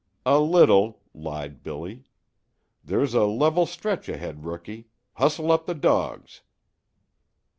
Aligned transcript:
"A 0.25 0.39
little," 0.39 0.99
lied 1.13 1.61
Billy. 1.61 2.05
"There's 2.83 3.13
a 3.13 3.25
level 3.25 3.67
stretch 3.67 4.09
ahead, 4.09 4.43
Rookie. 4.45 4.87
Hustle 5.13 5.51
up 5.51 5.67
the 5.67 5.75
dogs!" 5.75 6.41